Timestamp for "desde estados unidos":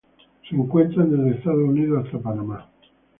1.11-2.03